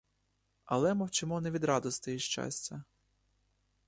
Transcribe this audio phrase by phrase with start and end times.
[0.65, 2.83] Але мовчимо не від радости і щастя.